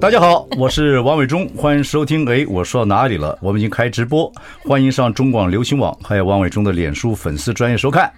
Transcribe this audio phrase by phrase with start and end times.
[0.00, 2.24] 大家好，我是王伟忠， 欢迎收听。
[2.30, 3.36] 哎，我说到哪里了？
[3.42, 8.08] 我们已经开直播，欢迎上中广流行网，还有王伟忠的脸书粉丝专业收看。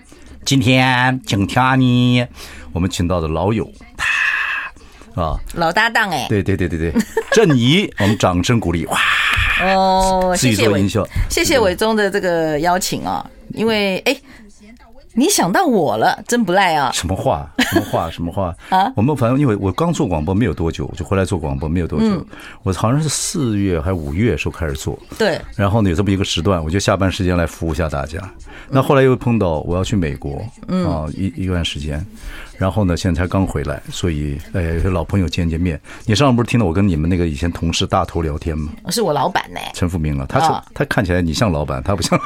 [0.44, 2.26] 今天请听你，
[2.74, 3.66] 我们请到的老友，
[3.96, 6.92] 他啊，老搭档哎，对对对对对，
[7.32, 8.98] 郑怡，我们掌声鼓励哇！
[9.64, 10.86] 哦，谢谢伟，
[11.30, 14.14] 谢谢伟忠的这个邀请啊，因为哎。
[15.12, 16.90] 你想到我了，真不赖啊！
[16.92, 17.50] 什么话？
[17.58, 18.10] 什么话？
[18.12, 18.54] 什么话？
[18.70, 18.92] 啊！
[18.94, 22.06] 我们反正因为我刚做广播没有多久，我就回来做广播没有多久。
[22.06, 22.24] 嗯、
[22.62, 24.98] 我好像是四月还是五月时候开始做。
[25.18, 25.40] 对。
[25.56, 28.18] 然后呢，有这么一个时段，我就下班时间来服务一下大家。
[28.68, 32.04] 那后来又碰到我要去美国，嗯啊，一一段时间。
[32.60, 34.60] 然后呢，现在才刚回来，所以哎，
[34.92, 35.80] 老朋友见见面。
[36.04, 38.70] 你上次不是听到我跟你们那个以前同事大头聊天吗？
[38.90, 42.18] 是我老板呢，陈富明啊，他是、哦、他看起来你像老板，他不像。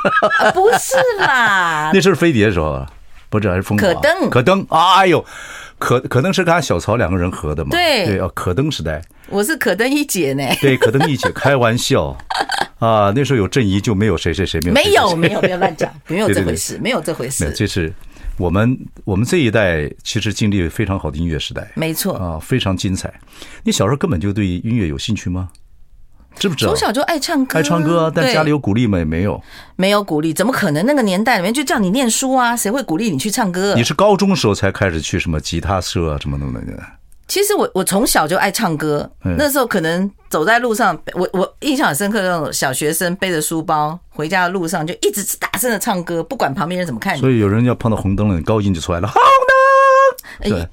[0.52, 2.84] 不是啦， 那是飞碟的时候，
[3.30, 5.24] 不是还是风可登可登啊哎呦，
[5.78, 7.70] 可可登是跟他小曹两个人合的嘛？
[7.70, 10.42] 对对啊，可登时代，我是可登一姐呢。
[10.60, 12.06] 对，可登一姐， 开玩笑
[12.80, 17.92] 啊，那时候有郑怡就没有谁谁谁没有没有没有不要乱讲，没有这回事， 没有这回事，这是。
[18.36, 23.12] 我们我们这一代其实经历了非常好的音乐时代，没错啊，非常精彩。
[23.62, 25.50] 你小时候根本就对音乐有兴趣吗？
[26.36, 26.72] 知不知道？
[26.72, 28.98] 从小就爱唱歌，爱唱歌，但家里有鼓励吗？
[28.98, 29.40] 也没有，
[29.77, 30.84] 没有鼓励，怎么可能？
[30.84, 33.72] 那个年代里面就叫你念书啊，谁会鼓励你去唱歌？
[33.77, 36.82] 你是高中时候才开始去什么吉他社啊，什么什么的？
[37.27, 47.20] 其实我我从小就爱唱歌，那时候可能走在路上，我我印象很深刻，那种小学生背着书包回家的路上，就一直大声的唱歌，不管旁边人怎么看你。
[47.20, 49.43] 所以有人要碰到红灯了，你高音就出来了，红灯。
[50.42, 50.68] 对，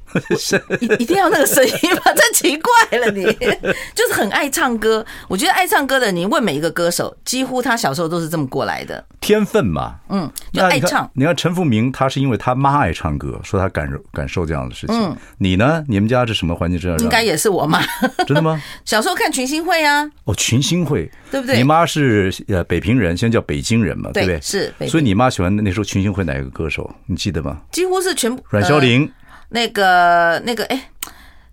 [0.79, 2.01] 一一定要那个声音吗？
[2.15, 3.23] 真奇怪了你，
[3.95, 5.05] 就是很爱唱歌。
[5.27, 9.95] 我觉得爱唱歌的，你问每一个歌手，几乎他小时候都是这么过来的，天分嘛。
[10.09, 11.09] 嗯，就爱唱。
[11.13, 14.95] 你看陈富明，他是因为他妈爱唱歌，说他感受感受这样的事情。
[14.95, 15.83] 嗯，你呢？
[15.87, 16.97] 你们家是什么环境这样？
[16.99, 17.81] 应该也是我妈。
[18.27, 18.61] 真的吗？
[18.85, 20.09] 小时候看群星会啊。
[20.25, 21.57] 哦，群星会，对不对？
[21.57, 24.41] 你妈是呃北平人，现在叫北京人嘛，对不对？
[24.41, 24.73] 是。
[24.87, 26.89] 所以你妈喜欢那时候群星会哪个歌手？
[27.05, 27.57] 你记得吗？
[27.71, 28.43] 几乎是全部。
[28.49, 29.09] 阮小玲。
[29.51, 30.89] 那个那个哎，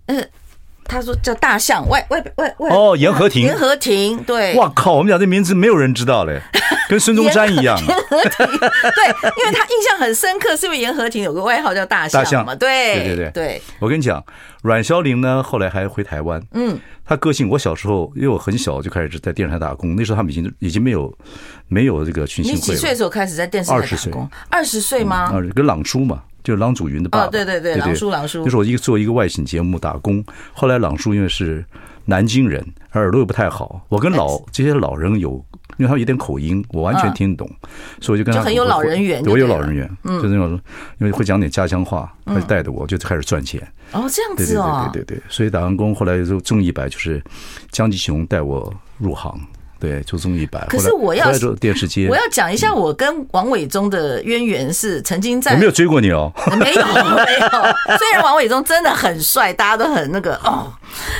[0.07, 0.25] 呃，
[0.85, 6.41] 他说叫大象外外外外哦，严和亭，严和亭，对，哇靠，我们讲这名字没有人知道嘞，
[6.89, 7.77] 跟孙中山一样。
[7.77, 13.63] 严和亭， 对，因为他印象很深刻，是因为严和亭有个外号叫大象嘛，对对对对对。
[13.81, 14.25] 我跟你讲，
[14.63, 21.13] 阮小玲呢，后来还回台湾，嗯，他个性，我小时候因为我很小就开始在电视台打工，那时候他们已经已经没有
[21.67, 22.65] 没有这个群星会了。
[22.67, 24.31] 你几岁的时候开始在电视台打工？
[24.49, 25.17] 二十岁吗？
[25.25, 26.23] 啊，跟朗叔嘛。
[26.49, 30.25] 就是郎祖云的爸爸，哦，对对对，郎叔郎叔，就是我一个做一个外景节目打工。
[30.55, 31.63] 后来郎叔因为是
[32.07, 35.33] 南京人，耳朵又不太好，我跟老这些老人有，
[35.77, 37.55] 因为他有点口音，我完全听得懂，
[38.01, 40.59] 所以我就跟他就很有老人缘，我有老人缘，就那种
[41.01, 43.61] 因为会讲点家乡话，他就带着我就开始赚钱。
[43.93, 47.23] 哦，这样子哦，对对对对对，所以打完工后来就综艺版，就是
[47.71, 49.39] 江吉雄带我入行。
[49.81, 50.67] 对，就综艺版。
[50.69, 55.53] 可是我要做电视机，我要讲一下我跟王伟忠的渊源是曾经在。
[55.53, 57.97] 我没有追过你哦，没有没有。
[57.97, 60.73] 虽然王伟忠真的很帅，大家都很那个哦，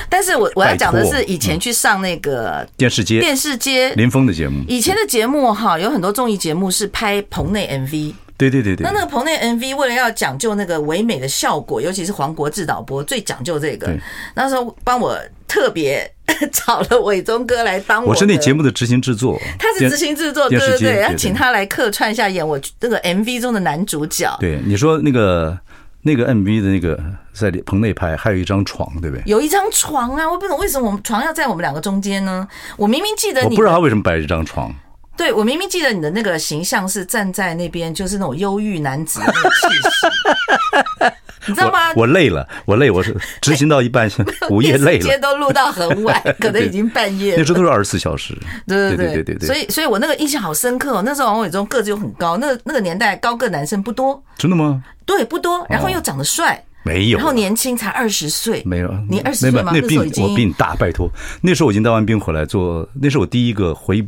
[0.09, 4.63] 但是我我要讲的是以前去上那个电视接，电视接林峰的节目。
[4.67, 8.13] 以前的节目哈，有很多综艺节目是拍棚内 MV。
[8.39, 8.83] 对对对对。
[8.83, 13.93] 那那个棚内 MV 为了要讲究那个唯美的效果，尤其是黄国志导播最讲究这个，
[14.33, 15.15] 那时候帮我
[15.47, 16.11] 特别。
[16.53, 24.37] 找了伟忠哥来当我，我是那节目的执行制作，他是执行制作，对对对，要请他来客串一下演我那个 MV 中的男主角。
[24.39, 25.57] 对，你说那个
[26.03, 26.97] 那个 MV 的那个
[27.33, 29.23] 在棚内拍，还有一张床，对不对？
[29.25, 32.47] 有一张床啊，我不懂为什么我们床要在我们两个中间呢？
[32.77, 34.71] 我明明记得你，我不知道他为什么摆这张床。
[35.19, 41.11] 对，我明明记得你的那个形象是站在那边，就是那种忧郁男子的那个气势。
[41.45, 41.89] 你知道吗？
[41.89, 44.09] 我，我累了，我累，我是 执行到一半，
[44.49, 45.19] 午夜累了。
[45.19, 47.37] 都录到很晚， 可能已经半夜了。
[47.37, 48.33] 那时候都是二十四小时。
[48.65, 49.45] 对对对对对对。
[49.45, 51.03] 所以，所以我那个印象好深刻哦。
[51.05, 54.23] 那时候王伟忠个子又很高，那那个年代高个男生不多。
[54.37, 54.81] 真的吗？
[55.05, 56.63] 对，不多，然后又长得帅。
[56.83, 59.71] 没有，然后年轻才二十岁，没有，你二十岁吗？
[59.73, 60.03] 那比我
[60.35, 61.09] 比你大，拜托。
[61.41, 64.05] 那时候我已经当完兵回来做，那是我第一个回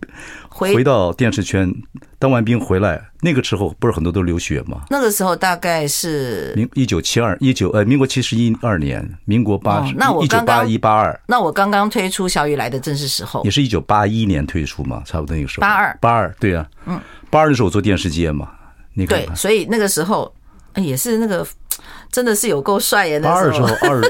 [0.47, 1.71] 回到电视圈，
[2.17, 4.83] 当完兵回来，那个时候不是很多都流血吗？
[4.89, 15.61] 那个时候大概是民一九七二一九呃民国七十一二年，民国八十，那我一九八一八二，那我刚刚推出小雨来的正是时候，也是一九八一年推出嘛，差不多那个时候。
[15.61, 18.49] 八二八二，对呀，嗯，八二的时候我做电视节嘛，
[18.93, 20.33] 你看，对，所以那个时候
[20.75, 21.45] 也是那个。
[22.11, 23.17] 真的是有够帅耶！
[23.21, 24.01] 八二时候二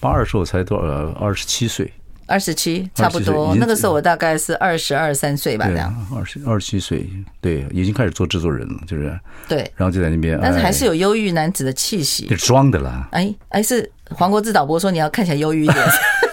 [0.00, 0.84] 八二时候才多少？
[1.12, 1.90] 二十七岁，
[2.26, 3.54] 二十七差不多。
[3.54, 5.94] 那个时候我大概是二十二三岁吧，这样。
[6.14, 7.08] 二十二十七岁，
[7.40, 9.18] 对，已经开始做制作人了，就是。
[9.48, 9.58] 对。
[9.76, 12.26] 然后就在那边，但是还是有忧郁男子的气息。
[12.34, 13.08] 装的啦。
[13.12, 15.78] 哎哎，是黄国志导播说你要看起来忧郁一点。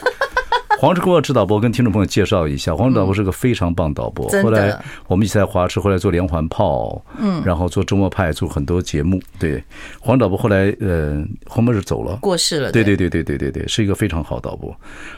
[0.84, 4.28] 黄志国指导播跟听众朋友介绍一下，黄导播是个非常棒导播。
[4.44, 4.78] 后来
[5.08, 9.18] 我们一起在华视，后来做连环炮，嗯，然后做周末派，做很多节目。
[9.40, 9.64] 对，
[10.02, 12.70] 黄导播后来呃，后面是走了，过世了。
[12.74, 14.76] 对对对对对对对，是一个非常好导播。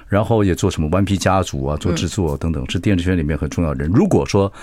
[0.08, 3.92] 然后也做什么《顽皮家族》啊，做制作等等，是电视圈里面很重要的人。
[3.92, 4.54] 如果说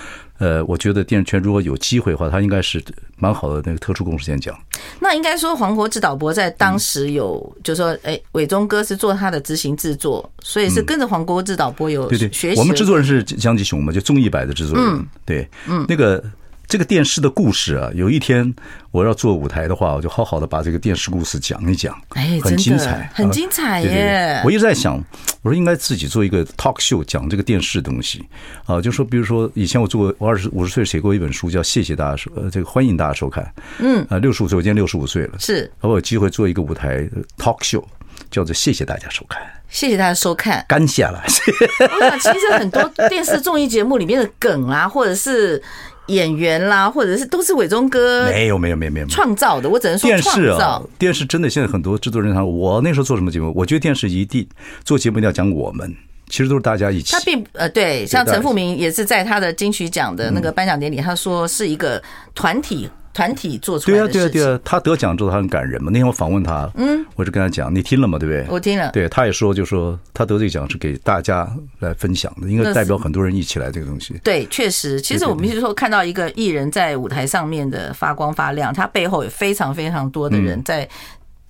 [0.43, 2.83] 呃，我觉得电视圈如果有机会的话，他应该是
[3.17, 4.53] 蛮好的那个特殊贡献奖。
[4.99, 12.61] 那应该说黄国志导播在当时有，就说，哎，伟忠哥是做他的执行制作，所以是跟着黄国志导播有对对学习。
[12.61, 16.21] 我们制作人是江吉雄嘛，就综艺版的制作人，对，嗯，那个。
[16.67, 18.55] 这个电视的故事啊，有一天
[18.91, 24.41] 我要做舞台的话，我就好好的把这个电视故事讲一讲，哎，很精彩，很精彩耶！
[24.43, 24.97] 我一直在想，
[25.43, 28.25] 我说应该自己做一个 talk show，讲这个电视东西
[28.65, 37.07] 啊，就说比如说以前我做过，我二十五十岁写过一本书，叫《谢谢大家收》，呃，这个欢迎大家收看，嗯，啊，六十五岁，我今年六十五岁了，是，我有机会做一个舞台
[37.37, 37.85] talk show，
[38.31, 41.23] 叫做《谢谢大家收看》，谢谢大家收看，感谢了。
[41.23, 45.63] 我想其实很多电视综艺节目里面的梗啊，或者是。
[46.13, 53.53] 演员啦，或者是都是伟忠哥没有没有没有没有创造的，我只能说电视啊，电视真的现在很多制作人他我那时候做什么节目？
[53.57, 54.47] 我觉得电视一定
[54.85, 55.95] 做节目一定要讲我们，
[56.29, 57.13] 其实都是大家一起。
[57.13, 62.03] 他并呃对，像陈富明也是在他的金曲奖的那个颁奖典礼，他说是一个
[62.35, 62.89] 团体。
[63.13, 64.21] 团体做出来的事情。
[64.21, 65.91] 对啊，对啊，对啊，他得奖之后他很感人嘛。
[65.93, 68.19] 那天我访问他，嗯，我就跟他讲，你听了吗？
[68.19, 68.47] 对不对？
[68.49, 68.91] 我听了。
[68.93, 71.49] 对，他也说，就说他得这个奖是给大家
[71.81, 74.19] 来分享的，应该代表很多人一起来这个东西。
[74.25, 80.89] 对，确实，其实我们就是说看到一个艺人在舞台上面的发光发亮，他背后有非常非常多的人在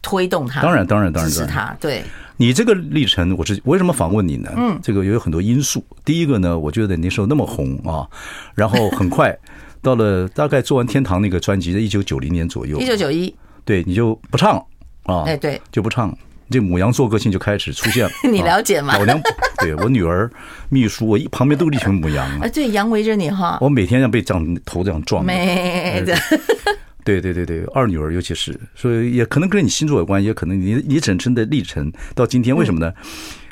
[0.02, 0.62] 推动他。
[0.62, 1.76] 当然，当然，当然，支持他。
[1.80, 2.02] 对，
[2.36, 4.50] 你这个历程，我是为什么访问你呢？
[4.56, 5.84] 嗯，这个有很多因素。
[6.04, 8.08] 第一个呢，我觉得那时候那么红啊，
[8.54, 9.38] 然后很快。
[9.82, 13.34] 到了大概做完天堂那个专辑，在一九九零年左右，一九九一，
[13.64, 14.56] 对，你就不唱
[15.02, 15.24] 啊？
[15.26, 16.16] 哎，对，就不唱，
[16.48, 18.10] 这母羊座个性就开始出现了。
[18.30, 18.96] 你了解吗？
[18.96, 19.20] 老娘，
[19.58, 20.30] 对我女儿、
[20.68, 22.48] 秘书，我一旁边都是一群母羊啊。
[22.48, 23.58] 对，羊围着你哈。
[23.60, 25.24] 我每天要被这样头这样撞。
[25.24, 26.16] 没的。
[27.04, 32.92] 对对对对，二女儿尤其是，所以也可能跟你星座有关，也可能你你整身的历程到今天，为什么呢？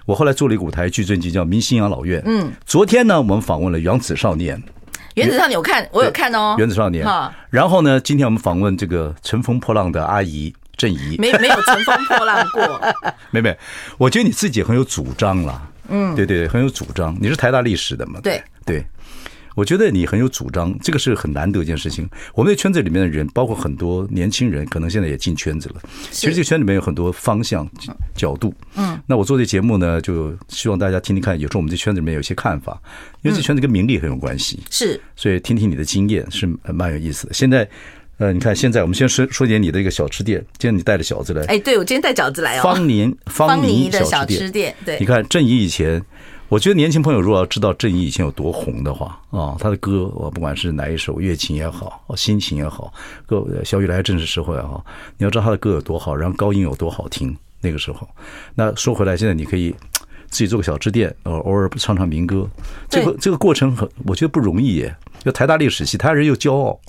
[0.06, 2.20] 我后来做了一个舞台剧，专辑叫《明星养老院》。
[2.24, 2.52] 嗯。
[2.64, 4.62] 昨天呢，我们访问了原子少年。
[5.14, 6.54] 原子少年，我看我有看哦。
[6.58, 7.06] 原子少年，
[7.50, 12.80] 然后呢，今天我们访问这个乘风破浪的阿姨郑怡，没没有乘风破浪过，
[13.30, 13.56] 妹妹，
[13.98, 17.16] 我觉得你自己很有主张啦，嗯，对对，很有主张。
[17.20, 18.20] 你是台大历史的嘛？
[18.22, 18.84] 对对。
[19.54, 22.08] 我觉得你很有主张，这个是很难得一件事情。
[22.34, 25.76] 我们的圈子里面的人，包括很多年轻人，可能现在也进圈子了。
[26.10, 27.68] 其实这个圈里面有很多方向
[28.14, 28.54] 角度。
[28.76, 32.80] 嗯，那我做这节目呢，就希望大家听听看，有时候我们这圈子里面有些看法，
[33.22, 34.60] 因为这圈子跟名利很有关系。
[34.70, 37.32] 是，所以听听你的经验是蛮有意思的。
[37.32, 37.68] 现在，
[38.18, 40.38] 呃，你看现在我们先说说点你的一个小吃店。
[40.58, 42.62] 今天你带着饺子来，哎，对，我今天带饺子来哦。
[42.62, 46.00] 方宁方宁的小吃店，对，你看郑怡以前。
[46.50, 52.92] 我觉得年轻朋友如果要知道郑怡以前有多红的话啊，他的歌我不管是哪一首乐琴也好，心情也好，
[53.24, 54.84] 歌小雨来正是时候也好，
[55.16, 57.34] 你要知道他的歌有多好，然后高音有多好听。
[57.60, 58.08] 那个时候，
[58.56, 59.70] 那说回来，现在你可以
[60.28, 62.48] 自己做个小支店，偶偶尔唱唱民歌，
[62.88, 64.96] 这个这个过程很，我觉得不容易耶。
[65.22, 66.80] 就台大历史系，台大人又骄傲。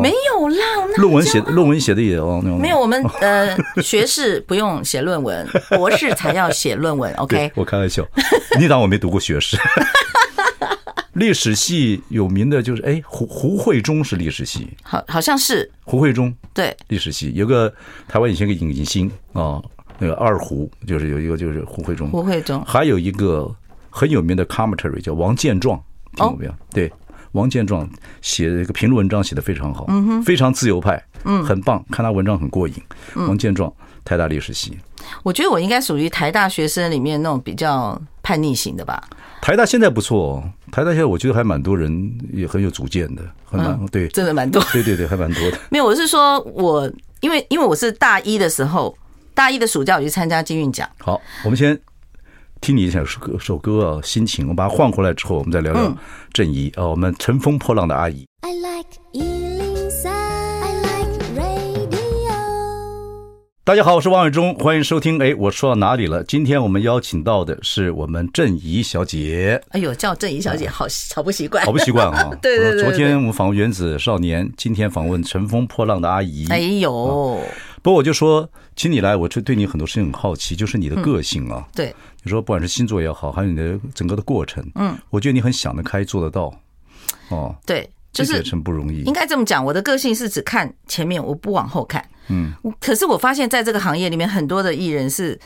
[0.00, 7.12] 没有啦，论文写 论文写的也哦，没有，我们 呃学士不用写论文， 博士才要写论文。
[7.14, 8.06] OK，我开玩笑，
[8.58, 9.56] 你当我没读过学士。
[11.14, 15.68] 历史系有名的就是哎胡胡慧中是历史系，好好像是。
[15.82, 16.76] 胡慧中对。
[16.86, 17.32] 历史系。
[17.34, 17.72] 有个
[18.06, 19.60] 台湾以前个影星啊，
[19.98, 22.64] 那个二胡就是有一个就是胡慧中，胡慧中。
[22.64, 23.52] 还有一个
[23.90, 25.82] 很有名的 commentary 叫王建壮，
[26.14, 26.54] 听过没有？
[26.72, 26.92] 对。
[27.32, 27.88] 王建壮
[28.20, 32.74] 写的一个评论文章写的非常好，嗯哼，非常自由派，嗯，很棒，看他文章很过瘾。
[33.14, 33.72] 王建壮，
[34.04, 34.78] 台大历史系，
[35.22, 39.02] 我觉得我应该属于台大学生里面那种比较叛逆型的吧。
[39.40, 45.58] 台大现在不错，哦台大现在我觉得还蛮多人也很有主见的，很蛮对，真的蛮多，对对对，还蛮多的。
[45.70, 48.96] 没有，我是说我因为因为我是大一的时候。
[49.34, 50.88] 大一的暑假我去参加金韵奖。
[50.98, 51.78] 好，我们先
[52.60, 55.96] 听你一首歌，首歌啊，心情，我们把它换回来之后，我们再聊聊
[56.32, 58.26] 郑怡啊，我们乘风破浪的阿姨。
[58.40, 58.98] I like
[63.64, 65.22] 大家好，我是王伟忠，欢迎收听。
[65.22, 66.24] 哎，我说到哪里了？
[66.24, 69.60] 今天我们邀请到的是我们郑怡小姐。
[69.68, 72.30] 哎呦，叫郑怡小姐，好好不习惯，好不习惯啊。
[72.40, 72.82] 对对对。
[72.84, 76.46] 昨天我们访问原子少年，今天访问乘风破浪的阿姨。
[76.48, 77.38] 哎呦，
[77.82, 81.68] 不过我就说，请你来，我就对你很多事情很好奇，就是你的个性啊。
[81.74, 81.94] 对，
[82.28, 86.54] 你说不管是星座也好，还有你的整个的过程，嗯，我觉得你很想得开，做得到。
[87.30, 89.00] 哦，对，就是很不容易。
[89.04, 92.06] 应该这么讲，我的个性是只看前面，我不往后看。
[92.28, 95.40] 嗯，可是我发现，在这个行业里面，很多的艺人是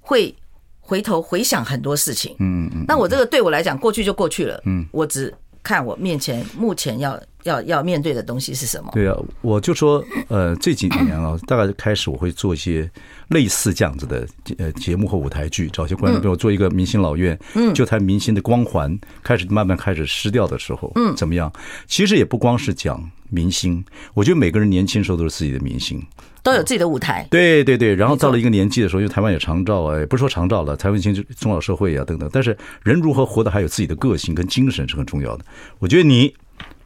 [0.00, 0.34] 会
[0.80, 2.34] 回头回想很多事情。
[2.38, 4.58] 嗯嗯，那我这个对我来讲，过去就过去了。
[4.64, 8.90] 嗯，我只看我面前目前要要要面对的东西是什么。
[8.92, 12.88] 对啊，我就说，呃，这几年啊， 大概开始我会做一些
[13.28, 14.28] 类似这样子的
[14.58, 21.52] 呃节目和舞台剧，找些观众给我做一个明星老院，嗯，就谈明星的光环开始慢慢开始失掉的时候，嗯，怎么样？
[21.88, 23.02] 其实也不光是讲。
[23.30, 26.04] 明星，我觉得每个人年轻时候都是自己的明星，
[26.42, 27.26] 都有自己的舞台。
[27.30, 32.28] 对对对，然后到了一个年纪的时候，因为台湾有长照哎，不是说长照了，台湾已经中老社会啊等等。
[32.32, 35.44] 但是人如何活得还有自己的个性跟精神是很重要的。
[35.78, 36.34] 我觉得你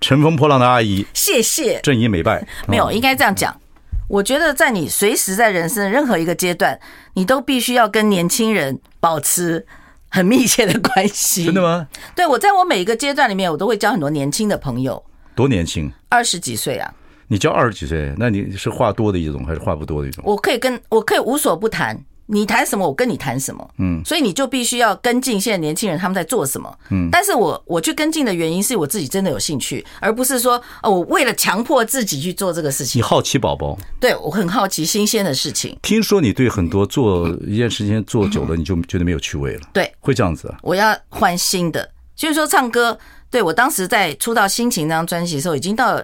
[0.00, 2.46] 乘风破浪的阿姨，谢谢，郑怡美拜。
[2.66, 3.54] 没有，应该这样讲。
[4.08, 6.80] 我觉得在你随时在人生的任何一个阶段，
[7.12, 9.66] 你都必须要跟年轻人保持
[10.08, 11.44] 很密切的关系。
[11.44, 11.86] 真的吗？
[12.16, 15.04] 对，我在我每一个阶段里面，我都会交很多年轻的朋友。
[15.38, 16.92] 多年轻，二十几岁啊！
[17.28, 20.24] 你叫二十几岁，那你是话多的一种还是话不多的一种？
[20.26, 32.98] 我可以跟我可以无所不谈，你谈什么我跟你谈什么，嗯，所以你就必须要跟进现在年轻人他们在做什么，嗯，但是我我去跟进的原因是我自己真的有兴趣，而不是说哦，我为了强迫自己去做这个事情。
[32.98, 33.78] 你好奇宝宝？
[34.00, 35.78] 对，我很好奇新鲜的事情。
[35.82, 39.60] 听说你对很多做一件事情做久了，你就觉得没有趣味了？
[39.72, 40.58] 对，会这样子啊？
[40.62, 42.98] 我要换新的，就是说唱歌。
[43.30, 46.02] 对，我当时在出道《心情》那张专辑的时候，已经到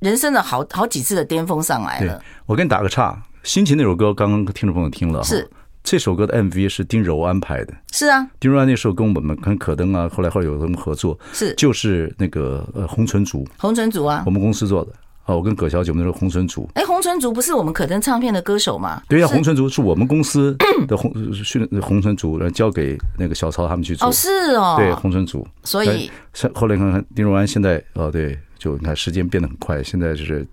[0.00, 2.20] 人生的好好几次的巅峰上来了。
[2.46, 3.12] 我给你打个岔，
[3.48, 5.48] 《心情》那首歌刚刚听众朋友听了，是
[5.84, 7.72] 这首歌的 MV 是丁柔安排的。
[7.92, 11.16] 是啊，丁柔安那时候跟我们跟可登啊，后来后来有什么合作？
[11.32, 14.92] 是，就是那个呃红唇族，红唇族啊，我们公司做的。
[15.26, 16.68] 啊，我跟葛小姐，我们那时候红唇族。
[16.74, 19.02] 哎，红唇族不是我们可登唱片的歌手吗？
[19.08, 20.56] 对呀，红唇族是我们公司
[20.86, 21.12] 的红
[21.44, 24.08] 训红唇族，然后交给那个小曹他们去做。
[24.08, 24.76] 哦，是哦。
[24.78, 25.44] 对，红唇族。
[25.64, 26.08] 所以，
[26.54, 30.46] 后来看看丁荣安现在，哦，对，就你看时间变得很快，现在就是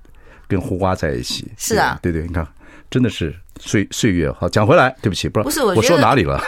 [0.47, 1.47] 跟胡瓜在一起。
[1.55, 2.47] 是啊，对对，你看，
[2.89, 4.31] 真的是岁岁月。
[4.31, 6.41] 好，讲回来，对不起，不是，不是我，我说哪里了？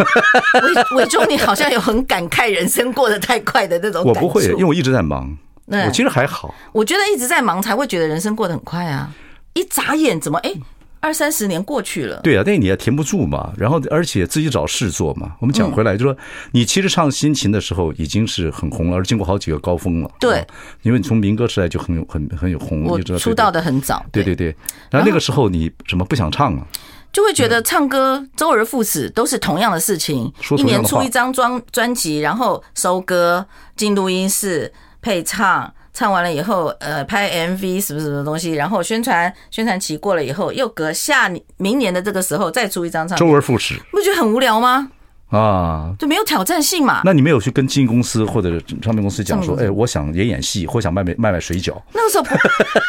[0.92, 4.04] 伟伟忠，你好像有很感慨人生过得太快的那种。
[4.04, 5.38] 我不会，因为我一直在忙。
[5.66, 9.12] 我其实还好，我觉得一直在忙才会觉得人生过得很快啊！
[9.54, 10.54] 一眨眼怎么哎，
[11.00, 12.20] 二三十年过去了。
[12.22, 13.52] 对啊，但你也停不住嘛。
[13.58, 15.32] 然后而且自己找事做嘛。
[15.40, 16.16] 我们讲回来就说，
[16.52, 20.12] 你其实唱《心情》的时候已经是很红了，而经过好几个高峰了。
[20.20, 20.46] 对，
[20.84, 22.84] 因为你从民歌时代就很有很很有红。
[22.84, 24.06] 我出道的很早。
[24.12, 24.56] 对对对。
[24.92, 26.68] 然后那个时候你什么不想唱了？
[27.12, 33.46] 就会觉得唱歌周而复始都是同样的事情，一年出一张专专辑，然后收歌
[33.76, 34.72] 进录音室。
[35.06, 44.90] 配唱，唱完了以后，呃，拍 MV 什么什么东西，然后宣传，宣传期过了以后，又隔下明年的这个时候再出一张唱片，周而复始，不觉得很无聊吗？
[45.30, 47.02] 啊，就没有挑战性嘛？
[47.06, 51.80] 那你没有去跟经纪公司或者唱片公司讲说，哎，我想演演戏，或想卖卖卖卖水饺？
[51.94, 52.36] 那个时候不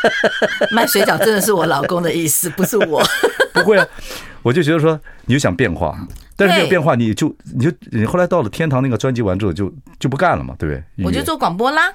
[0.75, 3.05] 卖水饺真的是我老公的意思，不是我。
[3.53, 3.87] 不会啊，
[4.43, 5.99] 我就觉得说，你就想变化，
[6.35, 11.05] 但是没有变化，你就你就你后来到了天堂那个专辑完之后就，就就不干了嘛，对不对？
[11.05, 11.93] 我就做广播啦。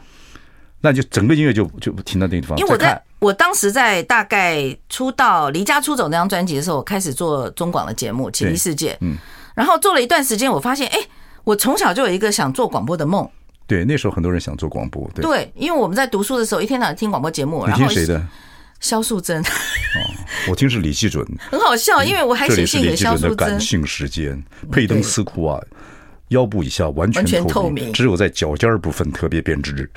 [0.81, 2.57] 那就整个音乐就就停到那个地方。
[2.57, 8.93] 因为我在我当时在大概出道离家出走那张专辑的时候，我开始做中广的节目《奇异世界》。
[9.01, 9.15] 嗯，
[9.55, 10.97] 然后做了一段时间，我发现，哎，
[11.43, 13.29] 我从小就有一个想做广播的梦。
[13.67, 15.09] 对，那时候很多人想做广播。
[15.13, 17.65] 对，对，因为我们在读书的时候，一天到晚听广播节目。
[17.67, 18.21] 你听谁的？
[18.79, 19.39] 萧素贞。
[19.39, 19.99] 哦，
[20.49, 21.23] 我听是李季准。
[21.51, 23.21] 很好笑，因为我还写信给萧素珍。
[23.21, 25.61] 这里是李季准的感性时间，佩登斯库啊。
[26.31, 29.89] 腰部以下完全透明，只有在脚尖儿部分特别编织。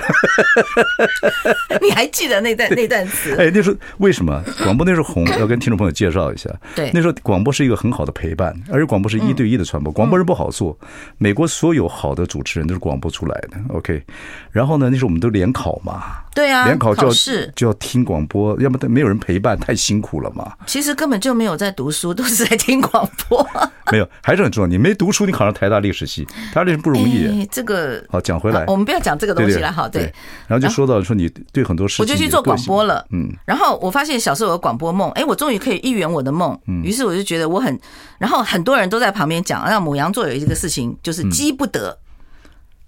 [1.81, 3.35] 你还记得那段 那段词？
[3.39, 5.25] 哎，那时候为什么广播那时候红？
[5.39, 6.51] 要跟听众朋友介绍一下。
[6.75, 9.93] 对，那时候广播是一个很好的陪伴，而且广播是一对一的传播。
[9.93, 10.77] 广播人不好做，
[11.19, 13.57] 美国所有好的主持人都是广播出来的。
[13.69, 14.03] OK，
[14.51, 16.03] 然后呢，那时候我们都联考嘛，
[16.35, 20.53] 对啊，联考就要试就要听广播，要不没有人陪伴，太辛苦了嘛。
[20.67, 23.47] 其实根本就没有在读书，都是在听广播。
[23.93, 24.67] 没有，还是很重要。
[24.67, 27.27] 你没读书，你考上台大历史系，台大历史不容易。
[27.27, 29.71] 欸、这个好讲回来、啊，我们不要讲这个东西了。
[29.71, 30.13] 好，对，
[30.49, 33.07] 然后就说到说你对很多事情，我就去做广播了。
[33.11, 33.31] 嗯。
[33.45, 36.59] 然后我发现小时候有广播梦，哎、欸，我终于可以一圆我的梦。
[36.67, 36.83] 嗯。
[36.83, 37.79] 于是我就觉得我很，
[38.19, 41.91] 然后很多人都在旁边讲，让母羊座有一个事情就是积不得。
[41.91, 41.99] 嗯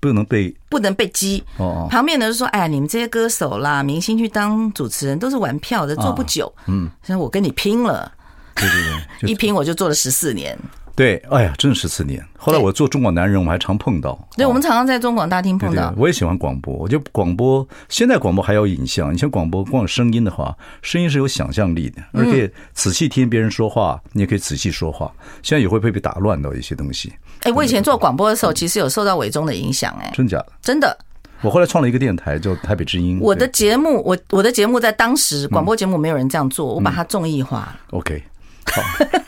[0.01, 6.53] 不能被不能被激哦，旁边的人就说：“哎呀，你们这些歌手啦、明星去当主持人都是玩票的，做不久。
[6.67, 8.13] 嗯，所以我跟你拼了，
[8.55, 8.83] 对对
[9.21, 10.59] 对，一拼我就做了十四年。”
[10.97, 12.25] 对，哎呀，真的十四年。
[12.39, 14.19] 后来我做中广男人，我们还常碰到。
[14.35, 15.93] 对，我们常常在中广大厅碰到。
[15.95, 19.13] 我也喜欢广播，我觉得广播现在广播还有影像。
[19.13, 25.13] 你像广播光有声音的话，声音是有想象力的，而且仔细听别人说话，你也可以仔细说话。
[25.43, 27.13] 现在也会被被打乱到一些东西。
[27.47, 29.97] 哎，我以前做广播的时候，其实有受到伟忠的影响。
[30.01, 30.47] 哎，真假的？
[30.61, 30.99] 真的。
[31.43, 33.21] 我后来创了一个电台，叫台北之音。
[33.23, 37.73] 我的节目，我我的节目在当时广播节目没有人这样做，我把它综艺化。
[37.93, 38.21] OK，
[38.73, 38.83] 好，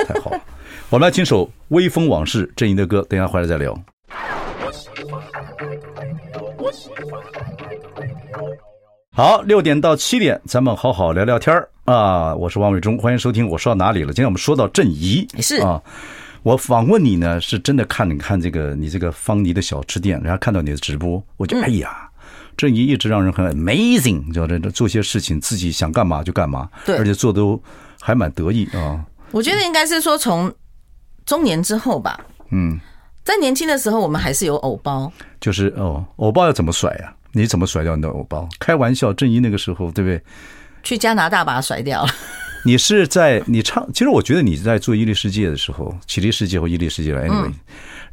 [0.04, 0.40] 太好了。
[0.90, 3.78] 我们来听首《微风往事》阵营的歌，等一下回来再聊。
[9.14, 12.34] 好，六点到七点，咱们好好聊聊天儿啊！
[12.34, 13.48] 我是王伟忠，欢迎收听。
[13.48, 14.08] 我说到哪里了？
[14.08, 15.80] 今天我们说到郑怡，是啊。
[16.42, 22.08] 我访问你呢，是真的看你看这个你这个方尼的小吃店，然后看到你的直播，我就哎呀，
[22.56, 27.62] 郑怡一直让人很 amazing，叫这做些事情自己想干嘛就干嘛，对，而且做的都
[28.00, 29.04] 还蛮得意啊。
[29.30, 30.52] 我觉得应该是说从。
[31.26, 32.18] 中年之后吧，
[32.52, 32.80] 嗯，
[33.22, 37.14] 在年轻的时候，我们还是有偶包，就是哦，偶包要怎么甩呀？
[37.32, 38.48] 你怎么甩掉你的偶包？
[38.58, 40.22] 开玩笑，郑怡那个时候，对不对？
[40.82, 42.08] 去加拿大把它甩掉了。
[42.64, 47.52] 你是在你唱，其实我觉得你在做伊利世界的时候，启力世界或伊利世界了，anyway，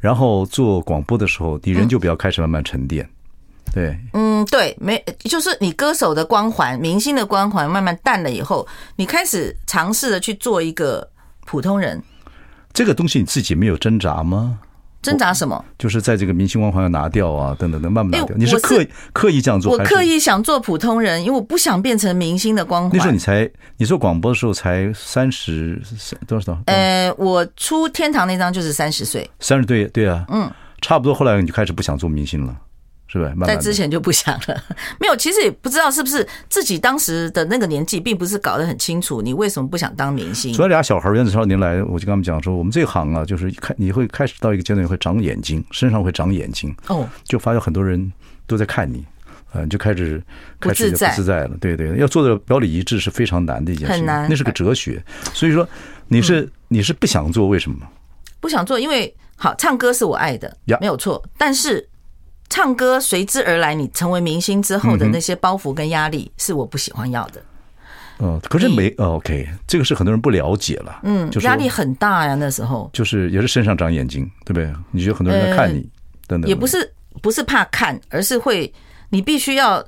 [0.00, 3.08] 然后做广播的时候，你人就比较开始慢慢沉淀，
[3.74, 11.10] 对，嗯，对，没，就是你歌手的光环、明星的光环慢慢淡了以后，你开始尝试的去做一个
[11.44, 12.02] 普通人。
[12.72, 14.58] 这个东西你自己没有挣扎吗？
[15.06, 15.64] 挣扎什么？
[15.78, 18.36] 就是在这个明星光环要拿掉啊，等等等，慢慢拿掉。
[18.36, 19.72] 你是刻意刻意这样做？
[19.72, 22.90] 我刻意想做普通人，因为我不想变成明星的光环。
[22.92, 25.80] 那时候你才，你做广播的时候才三十
[26.26, 26.58] 多少？
[26.66, 29.30] 呃，我出天堂那张就是三十岁。
[29.40, 31.14] 三十对对啊，嗯，差不多。
[31.14, 32.56] 后来你就开始不想做明星了。
[33.08, 33.46] 是吧？
[33.46, 34.64] 在之前就不想了，
[35.00, 35.14] 没有。
[35.14, 39.22] 其实也不知道是不是自己当时的那个年纪，并不是搞得很清楚。
[39.22, 40.52] 你为什么不想当明星？
[40.52, 48.12] 所以俩小孩原子少年来，我就跟他们讲说，我们这行啊，就是开你会开始到一个阶段会长眼睛，身上会长眼睛哦，就发现很多人
[48.46, 49.04] 都在看你，
[49.54, 50.20] 嗯，就开始
[50.60, 51.56] 开始就不自在了。
[51.60, 55.02] 对对，要做的表里一致是非常难的一件事，很难，那是个哲学。
[55.32, 55.66] 所以说，
[56.08, 57.78] 你是你是不想做，为什么？
[58.40, 61.88] 不想做，因为好唱歌是我爱的，没有错，但是。
[62.56, 67.42] 唱歌随之而来，你成为明星之后的那些包袱跟压力，是我不喜欢要的。
[68.16, 71.00] 哦，可是没 OK，这个是很多人不了解了。
[71.02, 74.72] 嗯，压力很大呀，那时候就是也是身上长眼睛，对不对？
[74.90, 75.86] 你觉得很多人在看你，
[76.26, 76.48] 等等。
[76.48, 76.90] 也不是
[77.20, 78.72] 不是怕看，而是会
[79.10, 79.84] 你必须要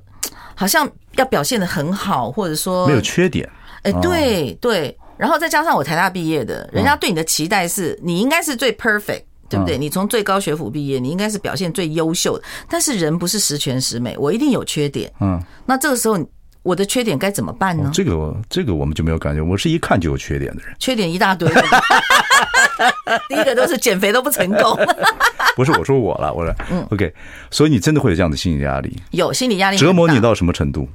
[0.54, 3.48] 好像要表现的很好，或者说没有缺点。
[3.80, 9.22] 哎，对对，然后再加上我台大毕业的，人家对你的期待是你应该是最 perfect。
[9.48, 9.78] 对不对？
[9.78, 12.44] 你从最高学府毕业，你应该是表现最优秀的。
[12.68, 15.12] 但是人不是十全十美，我一定有缺点。
[15.20, 16.18] 嗯，那这个时候
[16.62, 17.90] 我的缺点该怎么办呢？
[17.94, 21.48] 这个这个我们就没有感觉，我是一看就有缺点的人，缺点一大堆。
[23.28, 24.78] 第一个都是减肥都不成功。
[25.56, 27.12] 不是我说我了，我说嗯，OK。
[27.50, 29.00] 所以你真的会有这样的心理压力？
[29.10, 30.88] 有心理压力，折磨你到什么程度？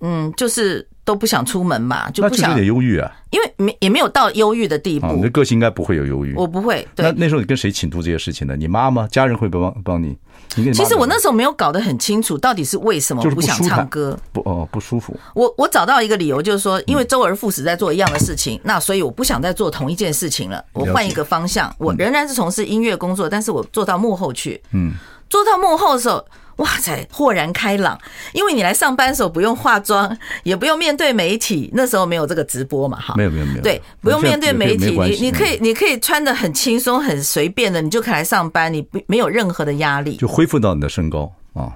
[0.00, 0.88] 嗯，就是。
[1.04, 2.50] 都不想出门嘛，就不想。
[2.50, 3.10] 有点忧郁啊。
[3.30, 5.12] 因为没也没有到忧郁的地步。
[5.12, 6.34] 你的个性应该不会有忧郁。
[6.36, 6.86] 我不会。
[6.94, 7.04] 对。
[7.04, 8.54] 那那时候你跟谁倾吐这些事情呢？
[8.56, 9.06] 你妈妈？
[9.08, 10.16] 家人会不帮帮你？
[10.56, 14.16] 你其实我那时候没有搞得很清楚，到底是为什么不想唱歌？
[14.32, 15.18] 不哦，不舒服。
[15.34, 20.64] 我我找到一个理由，就是说，因为周而复始在做一样的事情，那所以我不想再做同一件事情了。
[20.72, 24.62] 我换一个方向，我仍然是从事音乐工作，但是我做到幕后去。
[24.70, 24.92] 嗯。
[25.28, 26.24] 做到幕后的时候。
[26.56, 27.98] 哇塞，豁然开朗！
[28.32, 41.72] 因为你来上班的时候不用化妆，也不用面对媒体，那时候没有这个直播嘛，哈，没有没有没有，对，不用面对媒体，你你可以你可以穿的很轻松很随便的，你就可以来上班，你不没有任何的压力，就恢复到你的身高啊！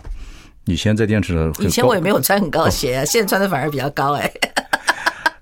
[0.65, 4.31] 以前在电视，以前我也没有穿很高的鞋啊， 现在穿的反而比较高哎。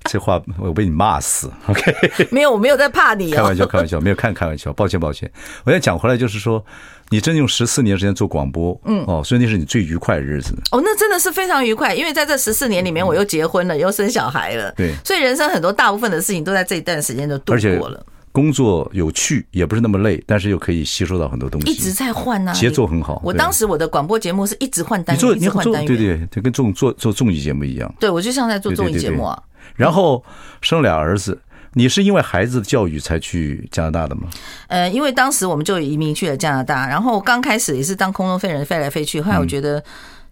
[0.08, 1.92] 这话我被你骂死，OK？
[2.30, 3.32] 没有，我没有在怕你。
[3.32, 5.28] 开玩笑，开玩笑，没有看开玩笑，抱歉，抱歉。
[5.64, 6.64] 我要讲回来，就是说，
[7.10, 10.52] 你真用十四年时间做广播，嗯，哦，所以那是你最愉快的日子。
[10.72, 18.04] 哦，那真的是非常愉快，因为在这十四年里面，我又结婚了，又生小孩了，对，所以人生很多大部分的事情都在这一段时间就度过了。
[18.32, 21.72] 工作有趣，也不是那么累，但是又可以吸收到很多东西。
[21.72, 23.18] 一直在换呢，节奏很好。
[23.24, 27.94] 我当时我的广播节目是一直换单元，一直换单元，对对，就跟综做做综艺节目一样。
[27.98, 29.42] 对，我就像在做综艺节目啊。
[29.74, 30.22] 然后
[30.60, 31.38] 生俩儿子，
[31.78, 34.22] 你是因为孩子的教育才去加拿大的吗？
[34.68, 39.82] 呃，因为当时我们就移民去了加拿大，然后刚开始也是当空中飞人飞来飞去，后来我觉得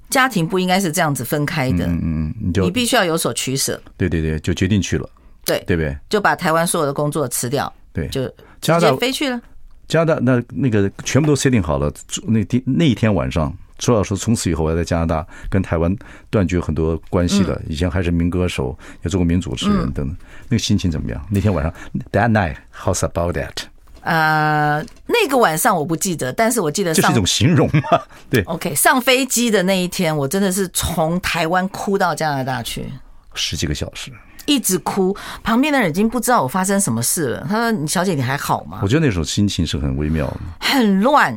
[0.09, 3.79] 家庭不应该是这样子分开的，嗯嗯，你就你必须要有所取舍。
[3.99, 5.07] 对对对，就决定去了。
[5.45, 5.95] 对，对不对？
[6.09, 8.27] 就把台湾所有的工作辞掉，对，就
[8.63, 9.39] 直接飞去了。
[9.87, 11.93] 加拿大那那个全部都设定好了，
[12.27, 15.95] 那天那一天晚上，说要说从此以后我要在加拿大跟台湾
[16.31, 17.61] 断绝很多关系了。
[17.69, 20.17] 以前还是民歌手，也做过名主持人等等，
[20.49, 21.27] 那个心情怎么样？
[21.31, 21.73] 那天晚上
[22.13, 23.65] ，That night，how's about that？
[24.03, 28.03] 呃，那个晚上我不记得，但是我记得这是一种形容嘛。
[28.29, 32.85] 对，OK，上飞机的那一天，我真的是从台湾哭到加拿大去，
[33.35, 34.13] 十几个小时。
[34.47, 37.47] 一直哭，旁边的人已经不知道我发生什么事了。
[37.49, 41.35] 他说：“你小姐，你还好吗？”我觉得那时候心情是很微妙的，很乱，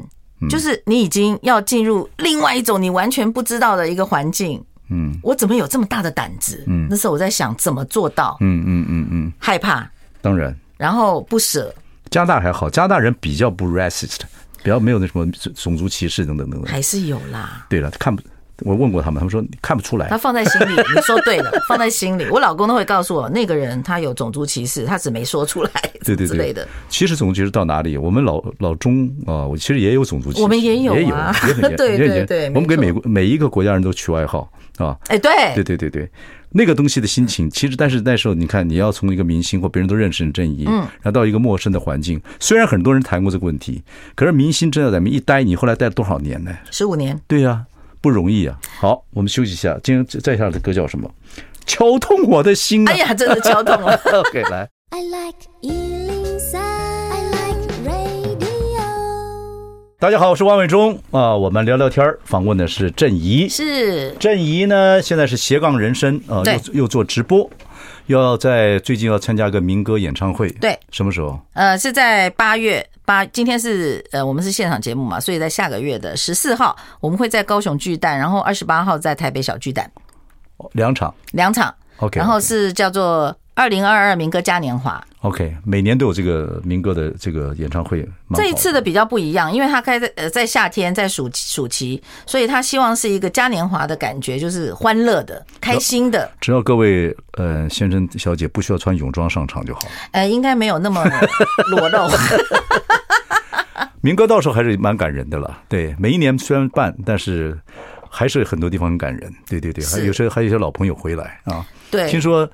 [0.50, 4.64] 就是你已经要进入另外一种你完全不知道的一个环境。
[4.90, 6.64] 嗯，我怎么有这么大的胆子？
[6.68, 8.38] 嗯，那时候我在想怎么做到。
[8.40, 9.90] 嗯嗯嗯嗯，害怕，
[10.22, 11.74] 当然，然后不舍。
[12.10, 14.20] 加拿大还好，加拿大人比较不 racist，
[14.64, 17.66] 比较没有那什么种族歧视等等等等，还是有啦。
[17.70, 18.24] 对了，看不。
[18.62, 20.08] 我问过他们，他们说看不出来。
[20.08, 22.26] 他放在心里，你说对了，放在心里。
[22.32, 25.72] 我老公都会告诉我，那个人他有种族歧视，他只没说出来。
[26.04, 26.68] 对对对的。
[26.90, 27.98] 其实种族歧视到哪里？
[27.98, 31.10] 我们老老中啊，我其实也有种族歧视，我们也有，也有，
[31.48, 31.76] 也很严。
[31.76, 34.98] 对对对，我们给每每一个国家人都取外号啊。
[35.08, 36.10] 哎，对，对对对对，
[36.50, 43.84] 那个东西的心情，其实但是那时候你看，你要从一个明星或别人都认识的正义，嗯，然后到一个陌生的环境，虽然很多人谈过这个问题，
[44.16, 46.52] 可是明星真的在那一待，你后来待了多少年呢？
[46.72, 47.20] 十五年。
[47.28, 47.66] 对呀。
[48.08, 48.58] 不容易啊！
[48.80, 49.78] 好，我们休息一下。
[49.84, 51.12] 今天再下的歌叫什么？
[51.66, 52.92] 敲痛我的心啊！
[52.94, 54.00] 哎呀，真的敲痛了。
[54.16, 54.70] OK，来。
[54.92, 58.40] I like 103, I like radio。
[60.00, 61.36] 大家好，我是王伟忠啊。
[61.36, 63.50] 我们聊聊天儿，访问的是郑怡。
[63.50, 67.50] 是郑怡呢，现在是斜杠人生啊，又又做直播。
[68.08, 71.40] 要在最近要参加个民歌演唱会，对，什么时候？
[71.54, 79.92] 呃，是在八月八，今天是呃，我们是现场节目嘛，所以在下个月的十四号，我们会在高雄巨蛋，然后二十八号在台北小巨蛋，
[80.74, 83.36] 两场，两场，OK，然后是叫做。
[83.60, 88.08] 二零二二民歌嘉年华，OK，每年都有这个民歌的这个演唱会。
[88.34, 96.30] 这一次的比较不一样，因为他开在呃在夏天，在暑暑期，所以他希望是一个嘉年华的感觉，就是欢乐的、开心的。
[96.40, 99.82] 只要各位呃先生小姐不需要穿泳装上场就好。
[100.12, 101.04] 呃，应该没有那么
[101.70, 102.10] 裸露。
[104.02, 105.62] 民歌到时候还是蛮感人的了。
[105.68, 107.58] 对，每一年虽然办，但是
[108.10, 109.34] 还是很多地方很感人。
[109.48, 111.66] 对对对，还有时候还有一些老朋友回来啊。
[111.90, 112.48] 对，听说。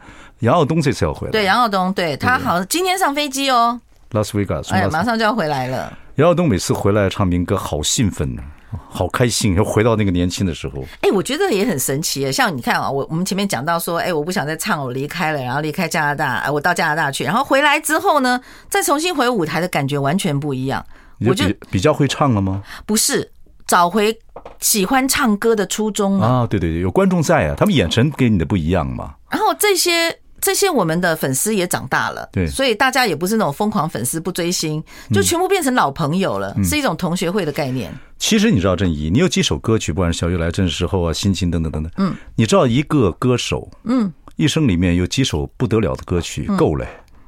[0.44, 3.80] 杨耀东这次要回来，对杨耀东，对他好像今天上飞机哦，
[4.12, 5.98] 拉斯维加斯，哎，马上就要回来了。
[6.16, 8.44] 杨耀东每次回来唱民歌，好兴奋啊，
[8.90, 10.84] 好开心， 又回到那个年轻的时候。
[11.00, 20.86] 哎，我觉得也很神奇，像你看啊，我我们前面讲到说，哎，我不想再唱，我离开了，然后离开加拿大，哎，我到加拿大去，然后回来之后呢，再重新回舞台的感觉完全不一样。
[21.26, 22.62] 我就比较会唱了吗？
[22.86, 23.32] 不是，
[23.66, 24.20] 找回
[24.60, 26.46] 喜欢唱歌的初衷啊！
[26.46, 29.14] 对对对，有观众在啊，他们眼神给你的不一样嘛。
[29.30, 30.20] 然后这些。
[30.44, 37.90] 这些我们的粉丝也长大了，对，所以大家也不是那种疯狂粉丝不追星，就全部变成老朋友了，是一种同学会的概念。
[38.20, 46.86] 其实你知道郑怡，你有几首歌曲，不管是小月来这时候啊，心情等等等等，嗯，你知道一个歌手，嗯，一生里面有几首不得了的歌曲够嘞，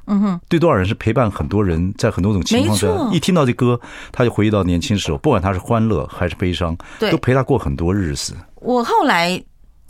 [0.07, 3.79] 嗯哼，对多少人是陪伴很多人，在很多种情况下，一听到这歌，
[4.11, 8.35] 他就回忆到年轻时候，不管他是欢乐还是悲伤，对，都陪他过很多日子。
[8.55, 9.41] 我后来。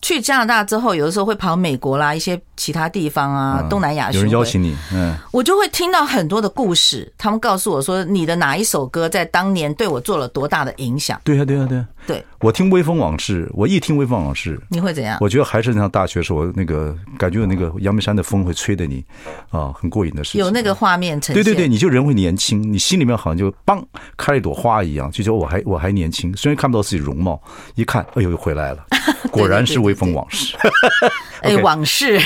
[0.06, 4.12] 去加拿大之后，有的时候会跑美国啦，一些其他地方啊，东南亚。
[4.12, 7.12] 有人邀请你，嗯，我就会听到很多的故事。
[7.18, 11.20] 他们告诉我说，你的哪一首歌在当年对我做了多大的影响？
[11.24, 11.88] 对啊，对啊，对啊。
[12.06, 15.18] 对，我听《微风往事》，我一听《微风往事》，你会怎样？
[15.22, 19.04] 我觉得还是像大学时候那个感觉，有那个阳明山的风会吹的你
[19.50, 20.40] 啊，很过瘾的事情。
[20.40, 21.44] 有那个画面呈现。
[21.44, 23.84] 对对对，你就人会年轻，你心里面好像就嘣
[24.16, 27.42] 开了一朵花一样，就觉得我还我还年轻，虽然看不到自己容貌，
[27.74, 28.86] 一看，哎呦，又回来了，
[29.32, 30.56] 果然是《微风往事》。
[31.42, 32.20] 哎，往事。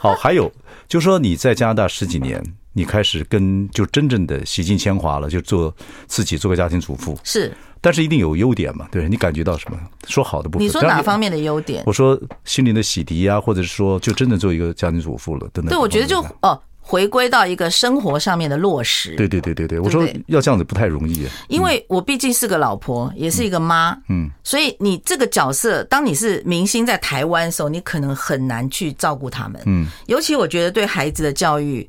[0.00, 0.50] 好，还有
[0.88, 5.74] 就说你在加拿大十几年，你开始跟就真正的洗尽铅华了，就做
[6.06, 7.52] 自己做个家庭主妇是。
[7.80, 8.88] 但是一定有优点嘛？
[8.90, 9.78] 对，你感觉到什么？
[10.08, 10.66] 说好的部分。
[10.66, 11.82] 你说哪方面的优点？
[11.84, 15.66] 我说心灵的洗涤啊，或者是说就真的做一个家庭主妇了，等等。
[15.66, 19.16] 对，我觉得就哦，回归到一个生活上面的落实。
[19.16, 21.26] 对对对对对，我说要这样子不太容易。
[21.48, 31.88] 因为我毕竟是个老婆，也是一个妈，嗯，所以你这个角色，当你是明星在台湾的时候，你可能很难去照顾他们，嗯，尤其我觉得对孩子的教育。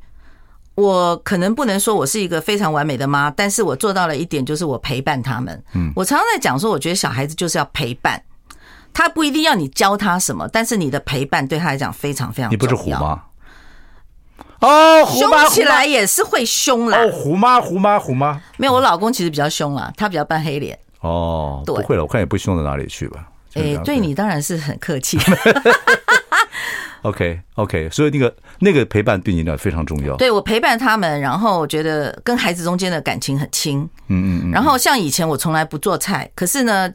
[0.75, 5.63] 我可能不能说我是一个非常完美的妈，但是我做到了一点，就是我陪伴他们。
[5.73, 8.21] 嗯，我常常在讲说，我觉得小孩子就是要陪伴，
[8.93, 12.49] 他不一定要你教他什么，但是你的陪伴对他来讲非常非常重要。
[12.49, 13.17] 你不是虎妈？
[14.61, 16.97] 哦，凶起来也是会凶啦。
[16.97, 18.41] 哦，虎妈，虎妈，虎妈。
[18.57, 20.77] 没有，我老公其实比较凶啦，他比较扮黑脸。
[21.01, 23.27] 哦，不会了，我看也不凶到哪里去吧。
[23.53, 25.19] 哎，对你当然是很客气。
[27.03, 30.15] OK OK，所以那个那个陪伴对你呢非常重要。
[30.15, 33.81] 对，我陪伴他们，然后觉得跟孩子中间的感情很亲。
[34.07, 34.51] 嗯嗯嗯。
[34.51, 36.91] 然后像以前我从来不做菜，可是呢。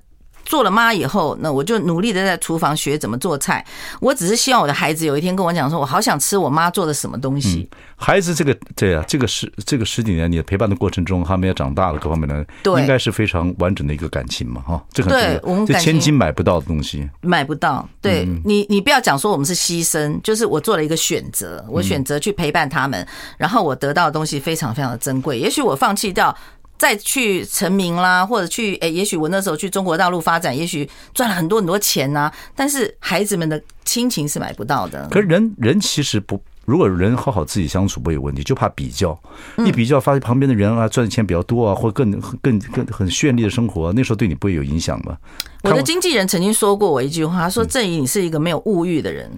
[0.51, 3.65] 做了妈以后，那我就努力的在厨房学怎么做菜。
[4.01, 7.69] 我只是希望我的孩子有一天跟我讲说，我好想吃我妈做的什么东西。
[7.71, 15.29] 嗯、孩子这个对啊，这个十这个十几年你的陪伴的过程中，他们也长大了，各方面呢，对，应该是非常完整的一个感情嘛，哈，这很重要。
[15.29, 17.89] 对，我们这千金买不到的东西，买不到。
[18.03, 23.07] 对你，你不要讲说我们是牺牲，就是我做了一个选择，我选择去陪伴他们，
[23.39, 25.39] 然后我得到的东西非常非常的珍贵。
[25.39, 26.37] 也许我放弃掉。
[26.81, 32.33] 再去成名啦，或者去诶，也许我那时候去中国大陆发展，也许赚了很多很多钱呐。
[32.57, 35.07] 但是孩子们的亲情是买不到的。
[35.11, 39.21] 可是人人其实不，如果人好好自己相处不有问题，就怕比较。
[39.59, 45.19] 一比较发现旁边的人啊赚的钱比较多啊，或更更更很绚丽的生活，那时候对你不会有影响吗？
[45.65, 49.31] 我的经纪人曾经说过我一句话，他说：“郑怡，你是一个没有物欲的人。”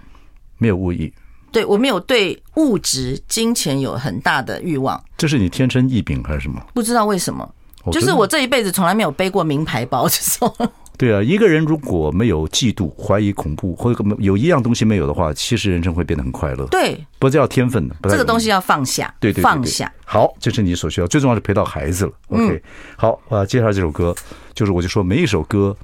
[0.58, 1.12] 没有物欲。
[1.52, 5.00] 对，我没有对物质、金钱有很大的欲望。
[5.16, 6.60] 这是你天生异禀还是什么？
[6.74, 7.48] 不知道为什么，
[7.92, 10.52] 就是我这一辈子从来没有背过名牌包， 就说。
[10.98, 16.64] 对啊，一个人如果没有嫉妒、怀疑、恐怖，或者有一样东西没有的话，其实人生会变得很快乐。
[16.66, 19.12] 对，不是叫天分的，这个东西要放下。
[19.18, 19.92] 对对，放下。
[20.04, 22.12] 好，这是你所需要，最重要是陪到孩子了。
[22.28, 22.62] OK，
[22.96, 24.14] 好，我要介绍这首歌，
[24.54, 25.76] 就是我就说每一首歌，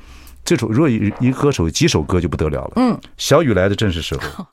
[0.44, 2.72] 这首如果一一歌手几首歌就不得了了。
[2.76, 4.46] 嗯，小雨来的正是时候。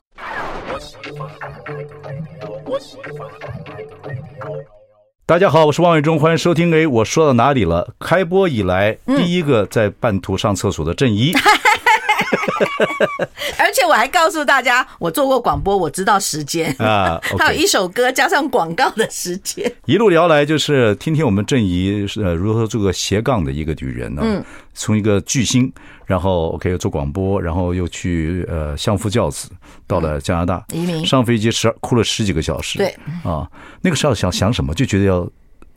[5.24, 6.72] 大家好，我是王伟忠，欢迎收听。
[6.72, 7.94] 哎，我说到哪里了？
[7.98, 11.32] 开播以来第一个在半途上厕所的振仪。
[13.58, 17.20] 而且我还告诉大家，我做过广播，我知道时间啊。
[17.38, 24.22] 还有一首歌加上广告的时间，一路聊来就是听听我们郑怡是如何做个斜杠的一个女人呢？
[24.24, 25.72] 嗯，从一个巨星，
[26.04, 29.48] 然后 OK 做广播，然后又去呃相夫教子，
[29.86, 32.78] 到了加拿大移民，上飞机十哭了十几个小时。
[32.78, 33.48] 对啊，
[33.82, 35.28] 那个时候想想什么，就觉得要。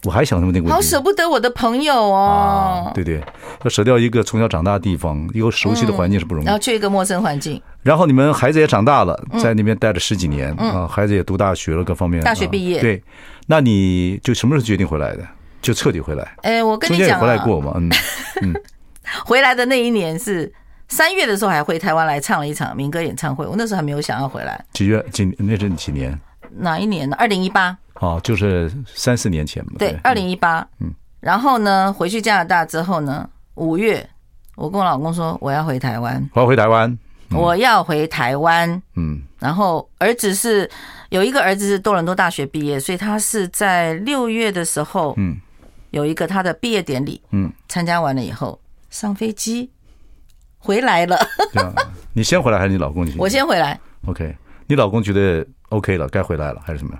[0.06, 0.72] 我还想什么那个问题？
[0.72, 2.90] 好舍不得我的朋友哦。
[2.90, 3.22] 啊，对对，
[3.64, 6.46] 要舍掉一个从小长大的地方，一个熟悉的环境是不容易。
[6.46, 7.62] 然后去一个陌生环境。
[7.84, 12.24] 然后你们孩子也长大了，在那边待了十几年啊，孩子也读大学了，各方面。
[12.24, 12.80] 大学毕业。
[12.80, 13.04] 对，
[13.48, 15.28] 那你就什么时候决定回来的？
[15.62, 16.36] 就彻底回来？
[16.44, 17.74] 哎，我跟你讲，啊回来过吗？
[17.76, 17.92] 嗯
[18.44, 18.56] 嗯。
[19.26, 20.50] 回来的那一年是
[20.88, 23.46] 三月的时候，还回台湾来唱了一场民歌演唱会。
[23.46, 24.64] 我那时候还没有想要回来。
[24.72, 25.04] 几月？
[25.12, 25.26] 几？
[25.40, 26.18] 那是几年？
[26.58, 27.16] 哪一年呢？
[27.20, 27.76] 二零一八。
[28.00, 29.74] 哦，就是三四年前嘛。
[29.78, 30.66] 对，二零一八。
[30.80, 34.10] 嗯，然后呢，回去加拿大之后呢，五月，
[34.56, 36.30] 我跟我老公说我要回台湾。
[36.34, 36.90] 我要回台湾。
[37.32, 38.82] 嗯、我要回台湾。
[38.96, 39.22] 嗯。
[39.38, 40.70] 然后儿子是
[41.10, 45.38] 有一个儿子是多伦多大学毕业，所以他是在六月的时候，嗯，
[45.92, 48.60] 有一个他的毕业典礼，嗯，参加完了以后
[48.90, 49.70] 上飞机
[50.58, 51.18] 回来了。
[52.12, 53.18] 你先回来还是你老公先？
[53.18, 53.80] 我先回来。
[54.08, 54.36] OK，
[54.68, 56.98] 你老公觉得 OK 了，该回来了还是什么？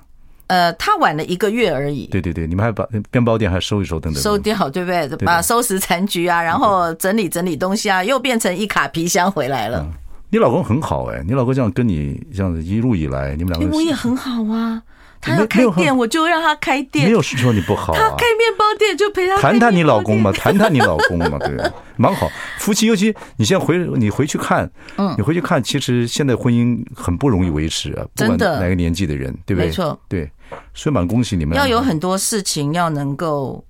[0.50, 2.08] 呃，他晚了一个月而已。
[2.08, 4.22] 对对对，你们还把面包店还收一收，等等。
[4.22, 5.08] 收掉，对不对？
[5.26, 9.88] 把收拾残局啊，然后整理整理东西啊，又变成一卡皮箱回来了。
[10.32, 14.82] 你老公很好哎，你老公这样跟你这样子一路以来，你们两个我也很好啊。
[15.22, 17.06] 他要开店，我就让他开店。
[17.06, 17.94] 没有说你不好。
[17.94, 21.58] 他开面包店就陪他谈谈你老公嘛，谈谈你老公嘛， 对，
[21.98, 22.32] 蛮好。
[22.58, 29.68] 夫妻尤其你现在回你回去看，嗯，你回去看，其实现在婚姻很不容易维持啊，不管哪个年纪的人，对不对？
[29.68, 30.32] 没错，对。
[30.74, 31.58] 所以蛮恭喜你们。
[31.58, 33.64] 要有很多事情要能够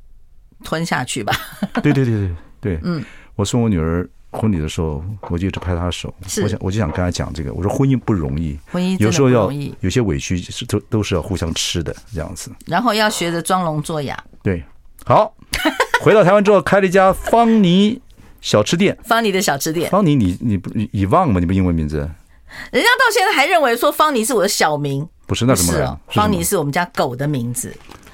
[0.64, 1.34] 吞下去吧。
[1.82, 2.80] 对对对对对。
[2.84, 3.04] 嗯，
[3.36, 6.14] 我送我女儿婚礼的时候，我就一直拍她的手。
[6.44, 12.52] 我想我就想跟她讲这个，我说婚姻不容易，婚姻有时候要有些委屈是都都是要互相吃的这样子。
[12.68, 14.22] 然后要学着装聋作哑。
[14.44, 14.64] 对，
[15.06, 15.34] 好，
[16.02, 18.00] 回到台湾之后开了一家方妮
[18.40, 18.98] 小吃店。
[19.04, 19.90] 方妮的小吃店。
[19.90, 21.40] 方妮，你你不遗忘吗？
[21.40, 21.98] 你不英文名字？
[22.72, 25.08] 人家到现在还认为说方妮是我的小名。
[25.30, 25.74] 不是那什么？
[25.74, 27.72] 是哦，芳妮是我们家狗的名字。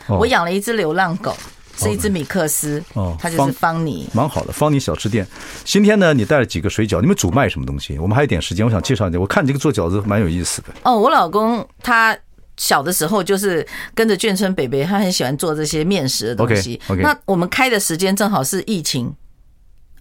[0.09, 1.33] 我养了一只流浪狗，
[1.77, 2.83] 是一只米克斯。
[2.93, 4.51] 哦，它就是方尼，蛮好的。
[4.51, 5.25] 方尼小吃店，
[5.63, 6.99] 今天呢，你带了几个水饺？
[6.99, 7.97] 你们主卖什么东西？
[7.97, 9.17] 我们还有点时间，我想介绍一下。
[9.17, 10.67] 我看你这个做饺子蛮有意思的。
[10.83, 12.15] 哦，我老公他
[12.57, 16.79] 小的时候就是跟着眷村北北，他很喜欢做这些面食的东西。
[16.89, 19.11] 那我们开的时间正好是疫情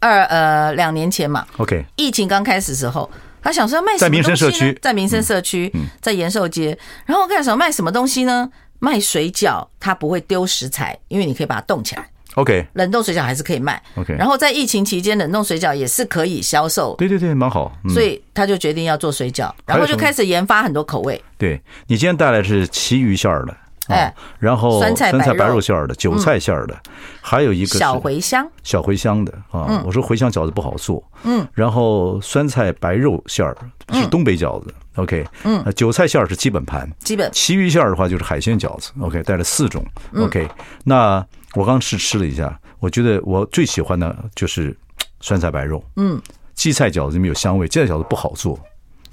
[0.01, 1.47] 二呃两年前嘛。
[1.59, 3.09] OK，疫情刚开始的时候。
[3.45, 4.23] 他想说要卖什么东西呢？
[4.23, 6.77] 在民生社区，在民生社区，在延寿街。
[7.07, 8.51] 然后我跟他说卖什么东西呢？
[8.81, 12.07] 卖水饺它不会丢食材，因为你可以把它冻起来。
[12.35, 13.81] OK，冷冻水饺还是可以卖。
[13.95, 16.95] OK，然后在疫情期间，冷冻水饺也是可以销售。
[16.97, 17.73] 对对对，蛮好。
[17.89, 21.23] 所以他就决定要做水饺，然后就开始研发很多口味。
[21.39, 23.57] 对，你今天带来是旗鱼馅儿的，
[23.89, 26.77] 哎，然后酸菜白肉馅儿的，韭菜馅儿的，
[27.21, 29.83] 还有一个小茴香，小茴香的啊。
[29.85, 33.57] 我说茴香饺子不好做，嗯，然后酸菜白肉馅儿
[33.93, 37.31] 是东北饺子，OK，嗯，韭菜馅儿是基本盘，基本。
[37.33, 39.85] 其余馅儿的话就是海鲜饺子，OK，带了四种
[40.17, 40.49] ，OK，
[40.85, 41.25] 那。
[41.57, 44.77] 我刚试吃了一下，我觉得我最喜欢的就是
[45.21, 45.81] 酸菜白肉。
[45.95, 46.21] 嗯，
[46.57, 48.59] 荠菜饺子里面有香味，荠菜饺子不好做，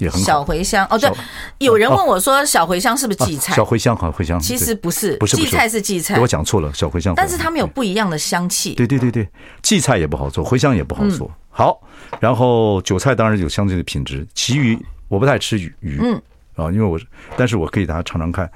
[0.02, 0.26] 也很好。
[0.26, 1.10] 小茴香哦，对，
[1.58, 3.54] 有人问我说小茴香是不是荠菜？
[3.54, 7.14] 小茴香好，茴香其实不是，不是荠菜是荠菜，我讲错了，小茴香。
[7.16, 8.74] 但是它们有不一样的香气。
[8.74, 9.28] 对对对对，
[9.62, 11.30] 荠菜也不好做，茴香也不好做。
[11.50, 11.80] 好，
[12.20, 16.20] 然后韭菜当然有相对的品质，其余我不太吃鱼鱼，嗯
[16.56, 16.98] 啊，因为我
[17.36, 18.50] 但是我可以大家尝尝看。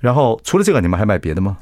[0.00, 1.56] 然后除了这个，你们还买别的吗？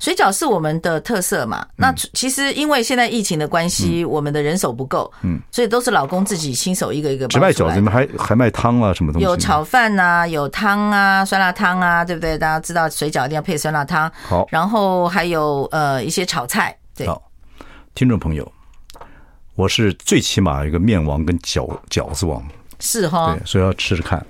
[0.00, 1.64] 水饺是我们的特色嘛？
[1.76, 7.28] 那其实因为现在疫情的关系，我们的人手不够，嗯，所以都是老公自己亲手一个一个。
[7.28, 8.94] 只卖饺子，你们还还卖汤啊？
[8.94, 9.24] 什么东西？
[9.24, 12.38] 有炒饭啊，有汤啊，酸辣汤啊，对不对？
[12.38, 14.10] 大家知道水饺一定要配酸辣汤。
[14.26, 16.74] 好，然后还有呃一些炒菜。
[16.96, 17.22] 对，好，
[17.94, 18.50] 听众朋友，
[19.54, 22.42] 我是最起码一个面王跟饺饺子王，
[22.78, 24.24] 是哈，对，所以要吃吃看。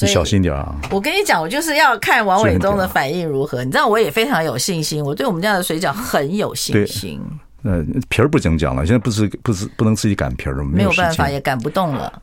[0.00, 0.74] 你小心点啊！
[0.90, 3.62] 我跟你讲，我就是要看王伟忠的反应如何。
[3.62, 7.20] 你知道，我也非常有信心，我对我们家的水饺很有信心。
[7.62, 12.22] 呃，皮儿不怎么讲了，现在不是不是不能自己擀皮儿了，没有办法，也擀不动了。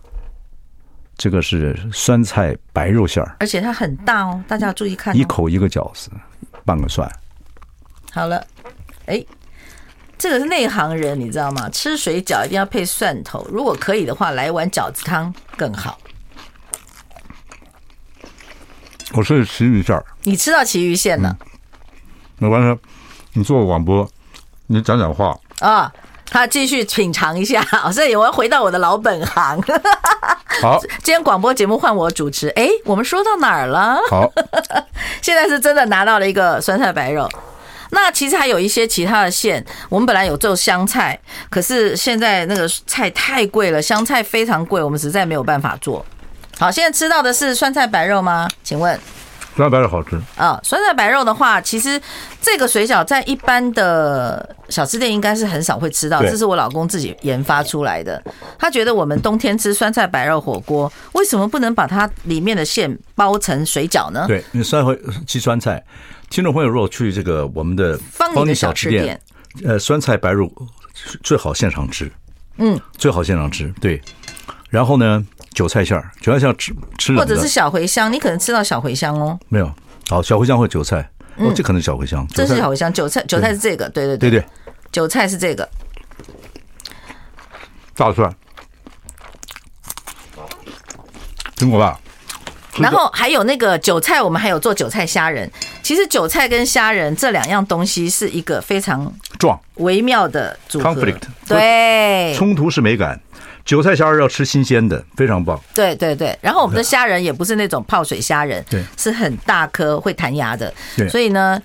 [1.17, 5.15] 这个是酸菜白肉馅儿，而且它很大哦，大家要注意看。
[5.15, 6.11] 一口一个饺子，
[6.65, 7.09] 半个蒜。
[8.11, 8.43] 好了，
[9.05, 9.23] 哎，
[10.17, 11.69] 这个是内行人，你知道吗？
[11.69, 15.97] 吃水饺一定要配蒜头，如果可以的话，来一碗饺子汤更好。
[19.13, 21.35] 我吃旗鱼馅儿，你吃到旗鱼馅了？
[22.37, 22.79] 没关系，
[23.33, 24.07] 你做广播，
[24.67, 25.91] 你讲讲话啊。
[26.33, 29.61] 他继续品尝一下， 所以我要回到我的老本行。
[30.61, 32.47] 好， 今天广播节目换我主持。
[32.55, 33.99] 哎，我们说到哪儿了？
[34.09, 34.31] 好，
[35.21, 37.29] 现在是真的拿到了一个酸菜白肉。
[37.89, 41.19] 那其实还有一些其他的馅，我们本来有做香菜，
[41.49, 46.05] 可是现在那个菜太贵了，香菜非常贵，我们实在没有办法做。
[46.61, 48.47] 好，现在吃到的是酸菜白肉吗？
[48.61, 48.95] 请问，
[49.55, 50.59] 酸菜白肉好吃啊！
[50.63, 51.99] 酸菜白肉的话，其实
[52.39, 58.23] 这个水饺在一般的小吃店应该是很少会吃到，这是我老公自己研发出来的。
[58.59, 64.25] 他觉得我们冬天吃酸菜白肉火锅，为什么不能把它里面的馅包成水饺呢？
[64.27, 64.95] 对，你酸会
[65.25, 65.83] 吃酸菜。
[66.29, 69.19] 听众朋友，如果去这个我们的芳林小吃店，
[69.65, 70.47] 呃，酸菜白肉
[71.23, 72.11] 最好现场吃，
[72.57, 73.73] 嗯，最好现场吃。
[73.81, 73.99] 对，
[74.69, 75.25] 然后呢？
[75.53, 79.37] 韭菜馅儿，韭菜馅吃吃或者是小茴香，你可能吃到小茴香哦。
[79.49, 79.71] 没有，
[80.09, 82.25] 好，小茴香或韭菜，哦，这可能是小茴香。
[82.33, 84.45] 这是小茴香，韭菜，韭菜是这个，对对对对，
[84.91, 85.67] 韭菜是这个。
[87.95, 88.33] 大蒜，
[91.55, 91.99] 听过吧？
[92.79, 95.51] 然后还有那个韭菜，我们还有做韭菜虾仁。
[95.83, 100.85] 其实韭菜跟虾仁这两样东西是一个非常壮微妙的组合。
[100.85, 103.19] Conflict，对，冲突是美感。
[103.63, 105.59] 韭菜虾仁要吃新鲜的，非常棒。
[105.73, 110.73] 对对对，然后我们的虾仁也不是那种泡水虾仁，对，是很大颗会弹牙的。
[110.97, 111.61] 对，所以呢，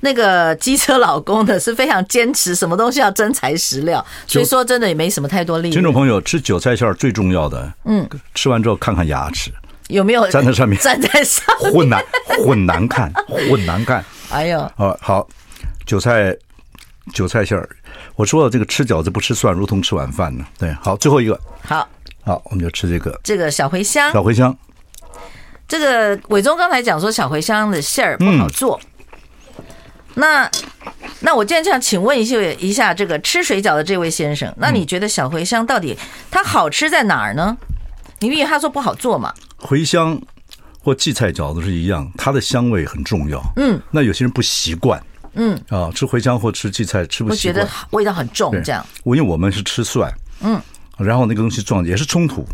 [0.00, 4.04] 那个机车老公呢是非常坚持，什么东西要真材实料。
[4.26, 5.72] 所以说真的也没什么太多利益。
[5.72, 9.50] 听众朋友，吃韭菜馅最重要的，嗯，吃完之后看看牙齿
[9.88, 12.04] 有没有粘在上面，粘在上面，混难
[12.44, 13.12] 混难看，
[13.48, 14.04] 混难看。
[14.30, 15.28] 哎呦，好好，
[15.86, 16.36] 韭菜
[17.12, 17.68] 韭菜馅儿。
[18.20, 20.44] 我说了，这个吃饺子不吃蒜，如同吃晚饭呢。
[20.58, 21.88] 对，好，最后一个，好，
[22.22, 24.54] 好，我们就吃这个，这个小茴香，小茴香。
[25.66, 28.78] 这个伟忠刚才讲说小茴香的馅儿不好做，
[29.64, 29.70] 嗯、
[30.16, 30.50] 那
[31.20, 35.96] 那我今天想请问一下一下这个吃水饺的这位先生，那你觉得小茴香到底
[36.30, 37.56] 它好吃在哪儿呢？
[38.18, 39.32] 你因为他说不好做嘛。
[39.62, 40.20] 茴香
[40.80, 43.42] 或荠菜饺子是一样，它的香味很重要。
[43.56, 45.02] 嗯，那有些人不习惯。
[45.34, 45.60] 嗯。
[45.68, 48.84] 啊，吃茴香或吃荠菜吃不习惯，我觉得味道很重，这样。
[49.04, 50.60] 我因为我们是吃蒜，嗯，
[50.98, 52.44] 然后那个东西撞也是冲突，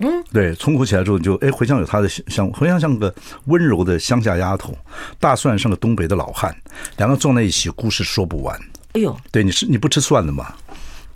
[0.00, 3.14] 嗯，对，冲突起来之后就哎，茴香有它的香，茴香像个
[3.46, 4.76] 温柔的乡下丫头，
[5.18, 6.54] 大蒜像个东北的老汉，
[6.96, 8.58] 两个撞在一起，故事说不完。
[8.92, 10.54] 哎呦，对，你是你不吃蒜的吗？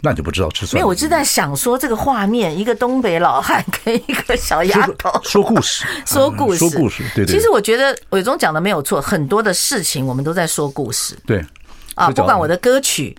[0.00, 0.74] 那就不知道吃蒜。
[0.74, 7.02] 没有，我就在想说这个画面，一个东北老汉跟一个小丫头说故事， 说故事，说故事。
[7.14, 7.34] 对对。
[7.34, 11.18] 其实我觉得伟忠讲的没有错，很多的事情我们都在说故事。
[11.26, 11.44] 对。
[11.94, 13.16] 啊，不管我的歌曲，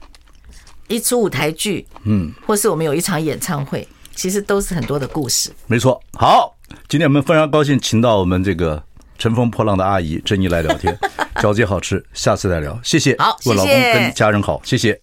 [0.87, 5.51] 一出舞台剧，嗯，或是我们有一场演唱会，其实都是很多的故事。
[5.67, 6.01] 没错。
[6.13, 6.55] 好，
[6.87, 8.82] 今天我们非常高兴，请到我们这个
[9.17, 10.97] 乘风破浪的阿姨珍妮来聊天。
[11.36, 13.13] 饺子也好吃，下次再聊，谢谢。
[13.19, 14.97] 好，我老公跟家人好，谢谢。